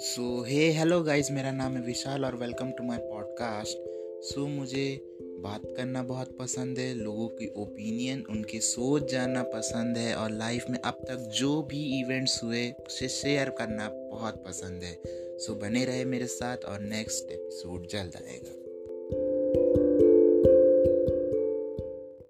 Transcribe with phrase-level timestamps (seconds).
[0.00, 3.78] सो हे hello guys मेरा नाम है विशाल और welcome to my podcast
[4.26, 10.14] so मुझे बात करना बहुत पसंद है, लोगों की ओपिनियन उनकी सोच जानना पसंद है
[10.14, 15.02] और लाइफ में अब तक जो भी इवेंट्स हुए, उसे शेयर करना बहुत पसंद है.
[15.38, 18.69] सो बने रहे मेरे साथ और नेक्स्ट एपिसोड जल्द आएगा.